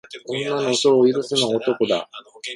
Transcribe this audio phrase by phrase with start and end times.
[0.29, 2.09] 女の嘘は許すのが男だ。